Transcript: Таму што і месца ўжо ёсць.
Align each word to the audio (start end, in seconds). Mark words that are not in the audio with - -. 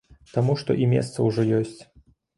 Таму 0.37 0.55
што 0.61 0.77
і 0.85 0.87
месца 0.95 1.27
ўжо 1.27 1.45
ёсць. 1.59 1.79